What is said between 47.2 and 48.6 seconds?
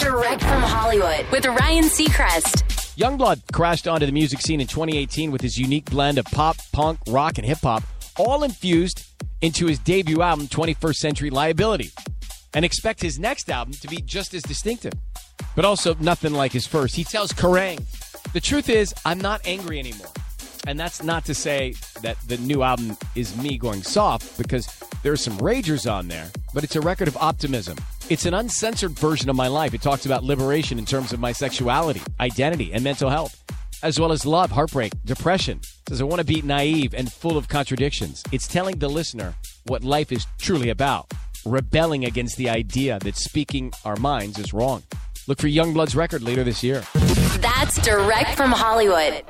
That's direct from